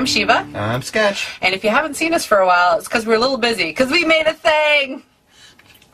[0.00, 0.48] I'm Shiva.
[0.54, 1.28] I'm Sketch.
[1.42, 3.64] And if you haven't seen us for a while, it's because we're a little busy,
[3.64, 5.02] because we made a thing!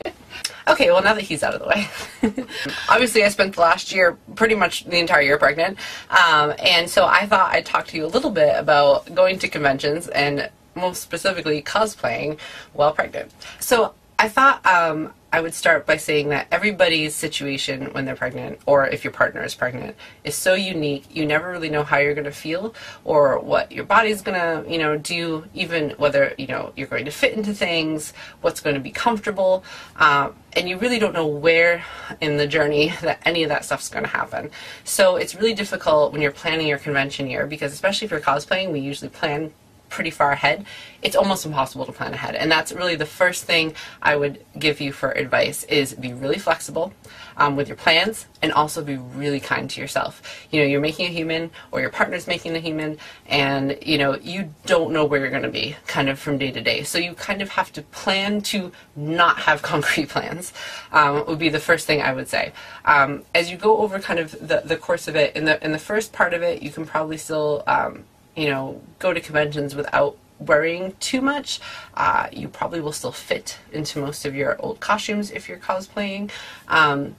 [0.68, 1.86] okay, well, now that he's out of the way.
[2.88, 5.78] Obviously, I spent the last year, pretty much the entire year, pregnant.
[6.10, 9.46] Um, and so I thought I'd talk to you a little bit about going to
[9.46, 12.40] conventions and most specifically cosplaying
[12.72, 13.30] while pregnant.
[13.60, 18.60] So I thought um, I would start by saying that everybody's situation when they're pregnant,
[18.66, 21.06] or if your partner is pregnant, is so unique.
[21.10, 24.70] You never really know how you're going to feel, or what your body's going to,
[24.70, 25.46] you know, do.
[25.54, 28.12] Even whether you know you're going to fit into things,
[28.42, 29.64] what's going to be comfortable,
[29.96, 31.84] um, and you really don't know where
[32.20, 34.52] in the journey that any of that stuff's going to happen.
[34.84, 38.70] So it's really difficult when you're planning your convention year because, especially if you're cosplaying,
[38.70, 39.52] we usually plan
[39.92, 40.64] pretty far ahead,
[41.02, 42.34] it's almost impossible to plan ahead.
[42.34, 46.38] And that's really the first thing I would give you for advice is be really
[46.38, 46.94] flexible
[47.36, 50.46] um, with your plans and also be really kind to yourself.
[50.50, 54.16] You know, you're making a human or your partner's making a human and, you know,
[54.16, 56.82] you don't know where you're going to be kind of from day to day.
[56.84, 60.52] So you kind of have to plan to not have concrete plans
[60.92, 62.52] um, would be the first thing I would say.
[62.86, 65.72] Um, as you go over kind of the, the course of it, in the, in
[65.72, 68.04] the first part of it, you can probably still um,
[68.36, 71.60] you know, go to conventions without worrying too much.
[71.94, 76.30] Uh, you probably will still fit into most of your old costumes if you're cosplaying.
[76.68, 77.16] Um,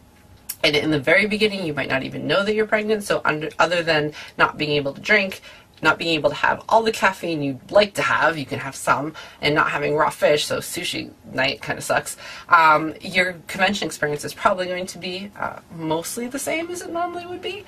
[0.63, 3.03] and in the very beginning, you might not even know that you're pregnant.
[3.03, 5.41] So, under, other than not being able to drink,
[5.81, 8.75] not being able to have all the caffeine you'd like to have, you can have
[8.75, 12.15] some, and not having raw fish, so sushi night kind of sucks.
[12.47, 16.89] Um, your convention experience is probably going to be uh, mostly the same as it
[16.89, 17.65] normally would be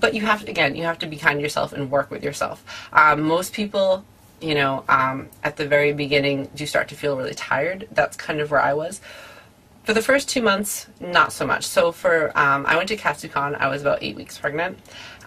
[0.00, 2.22] but you have to, again, you have to be kind to yourself and work with
[2.22, 2.64] yourself.
[2.92, 4.04] Um, most people,
[4.40, 7.88] you know, um, at the very beginning do start to feel really tired.
[7.90, 9.00] That's kind of where I was.
[9.84, 11.64] For the first two months, not so much.
[11.64, 14.78] So for um, I went to Katsucon, I was about eight weeks pregnant,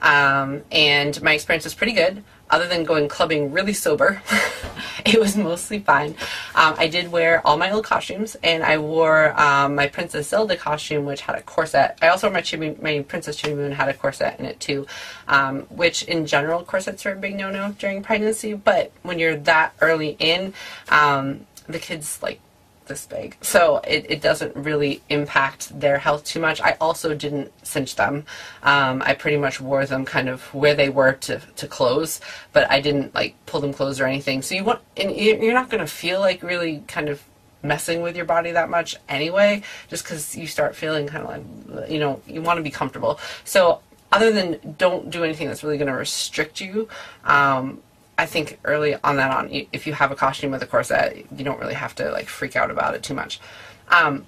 [0.02, 4.22] um, and my experience was pretty good other than going clubbing really sober,
[5.06, 6.16] it was mostly fine.
[6.56, 10.56] Um, I did wear all my old costumes, and I wore um, my Princess Zelda
[10.56, 11.98] costume, which had a corset.
[12.02, 14.88] I also wore my Chibi, my Princess Chibi Moon had a corset in it too,
[15.28, 18.54] um, which in general corsets are a big no-no during pregnancy.
[18.54, 20.54] But when you're that early in,
[20.90, 22.40] um, the kids like
[22.90, 23.38] this big.
[23.40, 26.60] So it, it doesn't really impact their health too much.
[26.60, 28.26] I also didn't cinch them.
[28.62, 32.20] Um, I pretty much wore them kind of where they were to, to close,
[32.52, 34.42] but I didn't like pull them closed or anything.
[34.42, 37.24] So you want, and you're not going to feel like really kind of
[37.64, 41.90] messing with your body that much anyway, just because you start feeling kind of like,
[41.90, 43.20] you know, you want to be comfortable.
[43.46, 46.90] So other than don't do anything that's really going to restrict you,
[47.24, 47.82] um,
[48.20, 51.46] I think early on that on, if you have a costume with a corset, you
[51.46, 53.40] don't really have to like freak out about it too much.
[53.88, 54.26] Um,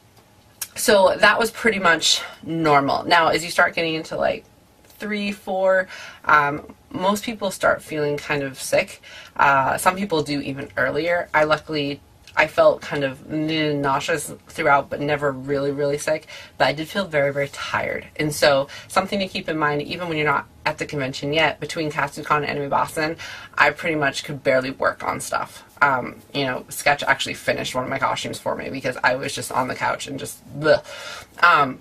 [0.76, 3.04] so that was pretty much normal.
[3.04, 4.46] Now, as you start getting into like
[4.86, 5.90] three, four,
[6.24, 9.02] um, most people start feeling kind of sick.
[9.36, 11.28] Uh, some people do even earlier.
[11.34, 12.00] I luckily
[12.36, 16.28] I felt kind of nauseous throughout, but never really, really sick.
[16.58, 18.08] But I did feel very, very tired.
[18.16, 21.60] And so, something to keep in mind, even when you're not at the convention yet,
[21.60, 23.18] between Katsucon and Anime Boston,
[23.58, 25.64] I pretty much could barely work on stuff.
[25.82, 29.34] Um, you know, Sketch actually finished one of my costumes for me because I was
[29.34, 30.40] just on the couch and just,
[31.42, 31.80] um,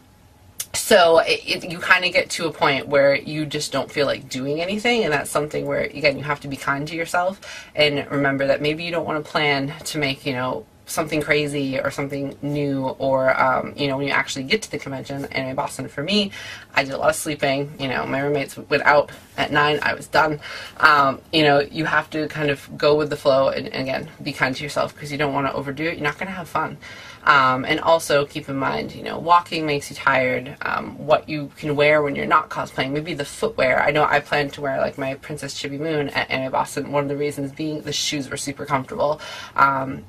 [0.75, 4.07] so it, it, you kind of get to a point where you just don't feel
[4.07, 7.41] like doing anything and that's something where again you have to be kind to yourself
[7.75, 11.79] and remember that maybe you don't want to plan to make you know something crazy
[11.79, 15.49] or something new or um, you know when you actually get to the convention and
[15.49, 16.33] in boston for me
[16.75, 19.95] i did a lot of sleeping you know my roommates went out at nine i
[19.95, 20.41] was done.
[20.79, 24.09] Um, you know you have to kind of go with the flow and, and again
[24.23, 26.33] be kind to yourself because you don't want to overdo it you're not going to
[26.33, 26.77] have fun
[27.25, 30.57] um, and also keep in mind, you know, walking makes you tired.
[30.63, 33.83] Um, what you can wear when you're not cosplaying, maybe the footwear.
[33.83, 36.93] I know I plan to wear like my Princess Chibi Moon at Anime Boston.
[36.93, 39.21] One of the reasons being the shoes were super comfortable.
[39.55, 40.05] Um,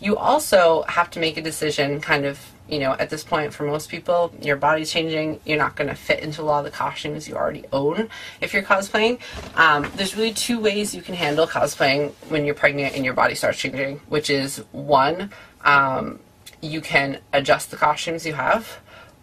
[0.00, 2.40] you also have to make a decision kind of
[2.70, 5.40] you know at this point for most people your body's changing.
[5.44, 8.08] You're not going to fit into a lot of the costumes you already own
[8.40, 9.20] if you're cosplaying.
[9.56, 13.34] Um, there's really two ways you can handle cosplaying when you're pregnant and your body
[13.34, 15.30] starts changing which is one
[15.64, 16.20] um,
[16.60, 18.80] you can adjust the costumes you have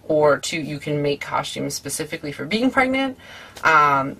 [0.07, 3.17] or two you can make costumes specifically for being pregnant.
[3.63, 4.17] Um,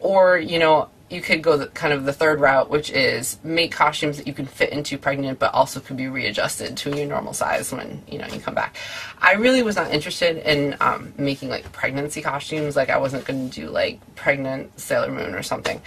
[0.00, 3.72] or you know you could go the, kind of the third route, which is make
[3.72, 7.32] costumes that you can fit into pregnant, but also could be readjusted to your normal
[7.32, 8.76] size when you know you come back.
[9.20, 12.74] I really was not interested in um, making like pregnancy costumes.
[12.76, 15.80] Like I wasn't going to do like pregnant Sailor Moon or something.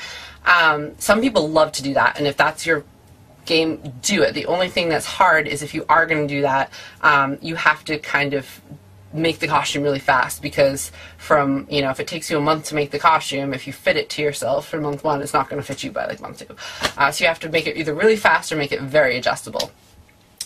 [0.46, 2.84] Um, some people love to do that, and if that's your
[3.46, 4.34] game, do it.
[4.34, 7.56] The only thing that's hard is if you are going to do that, um, you
[7.56, 8.62] have to kind of
[9.16, 12.66] make the costume really fast because from you know if it takes you a month
[12.66, 15.50] to make the costume if you fit it to yourself for month one it's not
[15.50, 16.56] going to fit you by like month two
[16.98, 19.72] uh, so you have to make it either really fast or make it very adjustable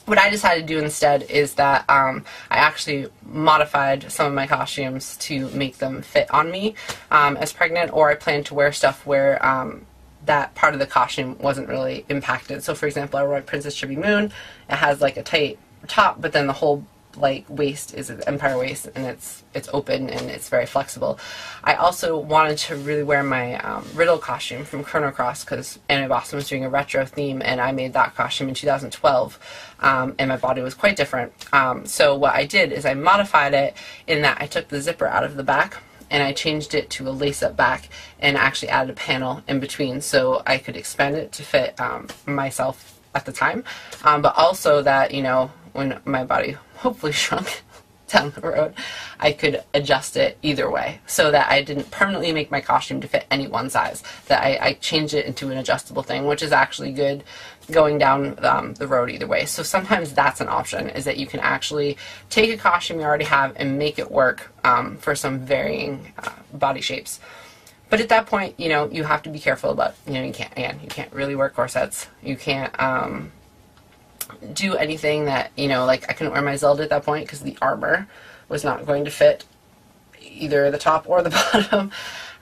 [0.09, 4.47] what I decided to do instead is that um, I actually modified some of my
[4.47, 6.73] costumes to make them fit on me
[7.11, 9.85] um, as pregnant, or I planned to wear stuff where um,
[10.25, 12.63] that part of the costume wasn't really impacted.
[12.63, 14.31] So, for example, I wore Princess Chibi Moon.
[14.67, 16.83] It has like a tight top, but then the whole
[17.17, 21.19] like waist is an empire waist and it's it's open and it's very flexible.
[21.63, 26.09] I also wanted to really wear my um, Riddel costume from Chrono Cross because Anime
[26.09, 29.39] Boston was doing a retro theme and I made that costume in 2012
[29.79, 31.33] um, and my body was quite different.
[31.53, 33.75] Um, so what I did is I modified it
[34.07, 37.07] in that I took the zipper out of the back and I changed it to
[37.07, 37.89] a lace-up back
[38.19, 42.07] and actually added a panel in between so I could expand it to fit um,
[42.25, 43.63] myself at the time,
[44.03, 47.63] um, but also that you know when my body hopefully shrunk
[48.07, 48.73] down the road,
[49.19, 53.07] I could adjust it either way so that I didn't permanently make my costume to
[53.07, 54.03] fit any one size.
[54.27, 57.23] That I, I changed it into an adjustable thing, which is actually good
[57.71, 59.45] going down um, the road either way.
[59.45, 61.97] So sometimes that's an option, is that you can actually
[62.29, 66.31] take a costume you already have and make it work um, for some varying uh,
[66.53, 67.19] body shapes.
[67.89, 70.33] But at that point, you know, you have to be careful about, you know, you
[70.33, 72.07] can't, again, you can't really wear corsets.
[72.21, 73.31] You can't, um,
[74.53, 77.41] do anything that you know like I couldn't wear my Zelda at that point because
[77.41, 78.07] the armor
[78.47, 79.45] was not going to fit
[80.21, 81.91] either the top or the bottom.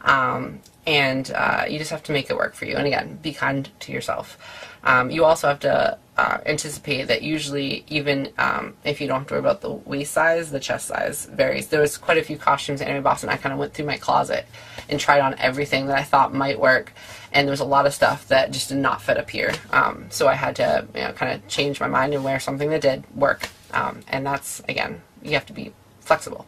[0.02, 3.34] Um, and uh, you just have to make it work for you and again be
[3.34, 4.38] kind to yourself
[4.84, 9.28] um, you also have to uh, anticipate that usually even um, if you don't have
[9.28, 12.38] to worry about the waist size the chest size varies there was quite a few
[12.38, 14.48] costumes in Anime Boston I kind of went through my closet
[14.90, 16.94] and tried on everything that I thought might work
[17.32, 19.54] and there was a lot of stuff that just did not fit up here.
[19.72, 22.70] Um, so I had to you know, kind of change my mind and wear something
[22.70, 23.50] that did work.
[23.72, 26.46] Um, and that's, again, you have to be flexible.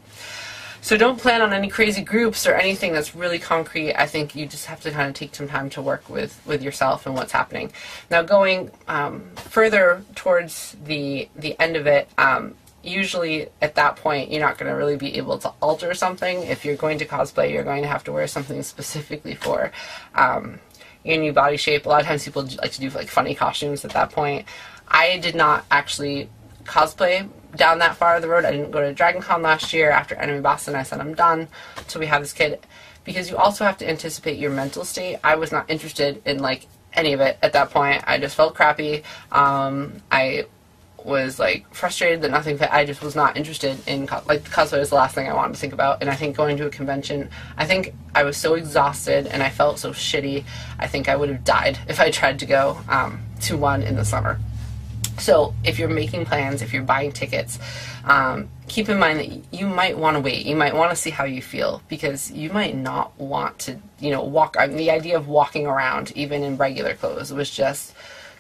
[0.82, 3.94] So don't plan on any crazy groups or anything that's really concrete.
[3.96, 6.64] I think you just have to kind of take some time to work with, with
[6.64, 7.72] yourself and what's happening.
[8.10, 14.32] Now going um, further towards the the end of it, um, usually at that point
[14.32, 16.44] you're not going to really be able to alter something.
[16.44, 19.72] If you're going to cosplay, you're going to have to wear something specifically for
[20.16, 20.60] um,
[21.04, 21.86] your new body shape.
[21.86, 24.46] A lot of times people like to do like funny costumes at that point.
[24.88, 26.30] I did not actually
[26.64, 28.46] cosplay down that far of the road.
[28.46, 31.14] I didn't go to Dragon Con last year after Anime Boston, and I said I'm
[31.14, 31.48] done
[31.78, 32.60] until we have this kid
[33.04, 35.18] because you also have to anticipate your mental state.
[35.24, 38.04] I was not interested in like any of it at that point.
[38.06, 39.04] I just felt crappy.
[39.32, 40.46] Um, I
[41.04, 42.72] was like frustrated that nothing fit.
[42.72, 45.54] I just was not interested in co- like cosplay was the last thing I wanted
[45.54, 46.02] to think about.
[46.02, 49.50] And I think going to a convention, I think I was so exhausted and I
[49.50, 50.44] felt so shitty.
[50.78, 53.96] I think I would have died if I tried to go um, to one in
[53.96, 54.40] the summer.
[55.20, 57.60] So if you're making plans, if you're buying tickets,
[58.06, 60.46] um, keep in mind that you might want to wait.
[60.46, 64.12] You might want to see how you feel because you might not want to, you
[64.12, 64.56] know, walk.
[64.60, 67.94] I mean, the idea of walking around even in regular clothes was just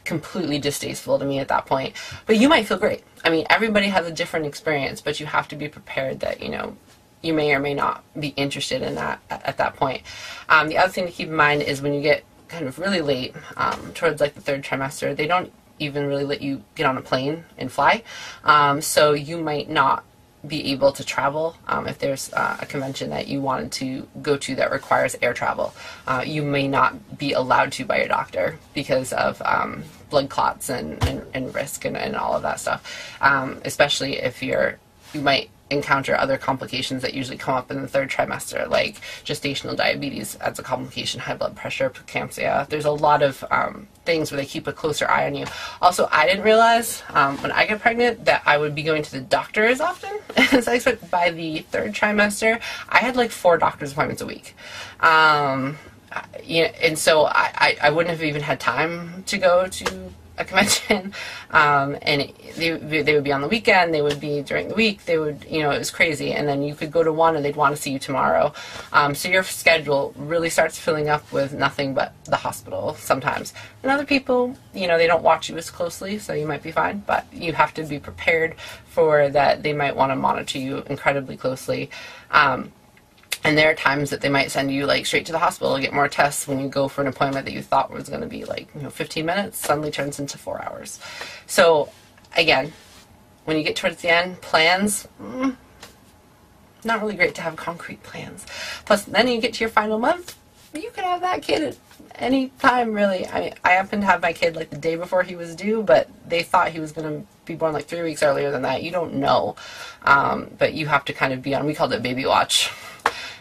[0.05, 1.95] completely distasteful to me at that point.
[2.25, 3.03] But you might feel great.
[3.23, 6.49] I mean, everybody has a different experience, but you have to be prepared that, you
[6.49, 6.75] know,
[7.21, 10.03] you may or may not be interested in that at, at that point.
[10.47, 13.01] Um, the other thing to keep in mind is when you get kind of really
[13.01, 16.97] late, um, towards like the third trimester, they don't even really let you get on
[16.97, 18.03] a plane and fly.
[18.43, 20.03] Um, so you might not
[20.47, 24.37] be able to travel um, if there's uh, a convention that you wanted to go
[24.37, 25.73] to that requires air travel.
[26.07, 30.69] Uh, you may not be allowed to by your doctor because of um, blood clots
[30.69, 33.17] and, and, and risk and, and, all of that stuff.
[33.21, 34.77] Um, especially if you're,
[35.13, 39.75] you might encounter other complications that usually come up in the third trimester, like gestational
[39.75, 42.67] diabetes as a complication, high blood pressure, preeclampsia.
[42.69, 45.45] There's a lot of um, things where they keep a closer eye on you.
[45.81, 49.11] Also, I didn't realize um, when I got pregnant that I would be going to
[49.11, 50.19] the doctor as often
[50.51, 51.09] as I expect.
[51.11, 52.59] By the third trimester,
[52.89, 54.55] I had like four doctor's appointments a week.
[54.99, 55.77] Um,
[56.43, 60.11] you know, and so I, I, I wouldn't have even had time to go to
[60.39, 61.13] a convention,
[61.51, 65.05] um, and they, they would be on the weekend, they would be during the week,
[65.05, 66.33] they would, you know, it was crazy.
[66.33, 68.53] And then you could go to one and they'd want to see you tomorrow.
[68.93, 73.53] Um, so your schedule really starts filling up with nothing but the hospital sometimes.
[73.83, 76.71] And other people, you know, they don't watch you as closely, so you might be
[76.71, 78.55] fine, but you have to be prepared
[78.85, 81.89] for that they might want to monitor you incredibly closely.
[82.31, 82.71] Um,
[83.49, 85.81] and there are times that they might send you like straight to the hospital to
[85.81, 88.27] get more tests when you go for an appointment that you thought was going to
[88.27, 90.99] be like you know 15 minutes suddenly turns into four hours
[91.47, 91.91] so
[92.37, 92.71] again
[93.45, 95.55] when you get towards the end plans mm,
[96.83, 98.45] not really great to have concrete plans
[98.85, 100.37] plus then you get to your final month
[100.75, 101.77] you could have that kid at
[102.15, 103.25] any time really.
[103.27, 105.81] I mean, I happened to have my kid like the day before he was due,
[105.81, 108.83] but they thought he was going to be born like three weeks earlier than that.
[108.83, 109.55] You don't know,
[110.03, 111.65] um, but you have to kind of be on.
[111.65, 112.69] We called it baby watch.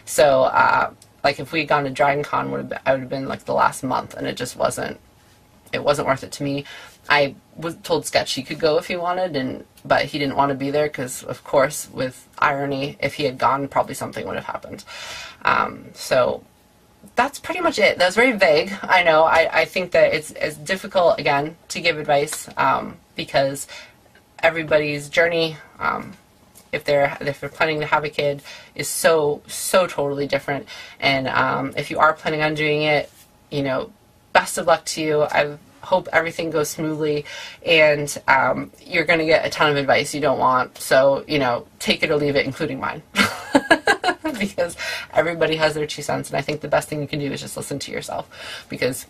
[0.09, 0.91] So, uh,
[1.23, 3.53] like if we had gone to Dragon Con, would I would have been like the
[3.53, 4.99] last month, and it just wasn't.
[5.71, 6.65] It wasn't worth it to me.
[7.07, 10.49] I was told Sketch he could go if he wanted, and but he didn't want
[10.49, 14.35] to be there because, of course, with irony, if he had gone, probably something would
[14.35, 14.83] have happened.
[15.45, 16.43] Um, so
[17.15, 17.99] that's pretty much it.
[17.99, 18.73] That was very vague.
[18.81, 19.23] I know.
[19.23, 23.67] I, I think that it's, it's difficult, again, to give advice um, because
[24.39, 26.13] everybody's journey, um,
[26.71, 28.41] if they're if they're planning to have a kid,
[28.75, 30.67] is so so totally different.
[30.99, 33.09] And um, if you are planning on doing it,
[33.49, 33.91] you know,
[34.33, 35.23] best of luck to you.
[35.23, 37.25] I hope everything goes smoothly,
[37.65, 40.77] and um, you're going to get a ton of advice you don't want.
[40.77, 43.01] So you know, take it or leave it, including mine.
[44.39, 44.77] because
[45.13, 47.41] everybody has their two cents, and I think the best thing you can do is
[47.41, 49.05] just listen to yourself because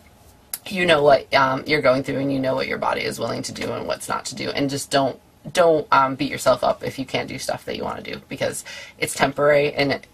[0.66, 3.42] you know what um, you're going through and you know what your body is willing
[3.42, 5.20] to do and what's not to do, and just don't
[5.52, 8.20] don't um, beat yourself up if you can't do stuff that you want to do
[8.28, 8.64] because
[8.98, 10.06] it's temporary and it,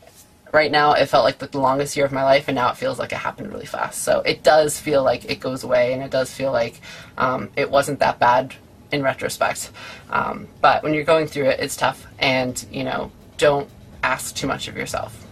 [0.53, 2.99] right now it felt like the longest year of my life and now it feels
[2.99, 6.11] like it happened really fast so it does feel like it goes away and it
[6.11, 6.81] does feel like
[7.19, 8.55] um, it wasn't that bad
[8.93, 9.71] in retrospect
[10.11, 13.69] um, but when you're going through it it's tough and you know don't
[14.07, 15.27] ask too much of yourself.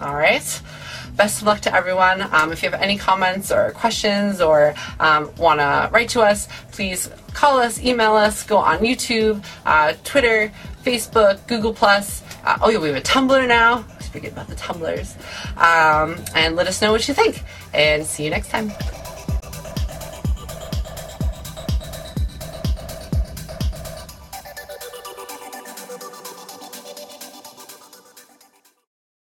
[0.00, 0.60] All right.
[1.20, 2.22] Best of luck to everyone.
[2.32, 6.48] Um, if you have any comments or questions or um, want to write to us,
[6.72, 10.50] please call us, email us, go on YouTube, uh, Twitter,
[10.82, 12.22] Facebook, Google Plus.
[12.42, 13.82] Uh, oh yeah, we have a Tumblr now.
[14.10, 15.14] Forget about the Tumblrs.
[15.58, 17.42] Um, and let us know what you think.
[17.74, 18.72] And see you next time.